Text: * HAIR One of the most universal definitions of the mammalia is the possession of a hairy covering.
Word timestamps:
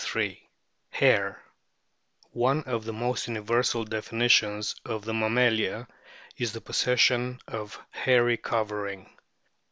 * 0.01 0.03
HAIR 0.89 1.43
One 2.31 2.63
of 2.63 2.85
the 2.85 2.91
most 2.91 3.27
universal 3.27 3.85
definitions 3.85 4.75
of 4.83 5.05
the 5.05 5.13
mammalia 5.13 5.87
is 6.37 6.53
the 6.53 6.61
possession 6.61 7.39
of 7.47 7.77
a 7.93 7.97
hairy 7.99 8.37
covering. 8.37 9.15